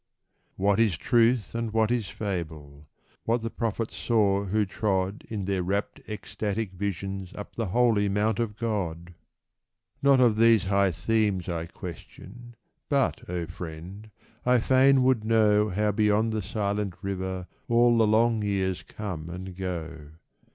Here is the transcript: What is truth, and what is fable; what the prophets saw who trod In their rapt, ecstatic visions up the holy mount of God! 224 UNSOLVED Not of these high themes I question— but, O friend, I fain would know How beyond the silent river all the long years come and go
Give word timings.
What 0.55 0.79
is 0.79 0.97
truth, 0.97 1.53
and 1.53 1.69
what 1.71 1.91
is 1.91 2.09
fable; 2.09 2.87
what 3.25 3.43
the 3.43 3.51
prophets 3.51 3.95
saw 3.95 4.45
who 4.45 4.65
trod 4.65 5.23
In 5.29 5.45
their 5.45 5.61
rapt, 5.61 5.99
ecstatic 6.09 6.71
visions 6.73 7.33
up 7.35 7.55
the 7.55 7.67
holy 7.67 8.09
mount 8.09 8.39
of 8.39 8.57
God! 8.57 9.13
224 10.03 10.03
UNSOLVED 10.03 10.03
Not 10.19 10.25
of 10.25 10.35
these 10.37 10.63
high 10.71 10.91
themes 10.91 11.47
I 11.47 11.67
question— 11.67 12.55
but, 12.89 13.29
O 13.29 13.45
friend, 13.45 14.09
I 14.43 14.59
fain 14.59 15.03
would 15.03 15.23
know 15.23 15.69
How 15.69 15.91
beyond 15.91 16.33
the 16.33 16.41
silent 16.41 16.95
river 17.03 17.45
all 17.69 17.95
the 17.99 18.07
long 18.07 18.41
years 18.43 18.81
come 18.81 19.29
and 19.29 19.55
go 19.55 20.09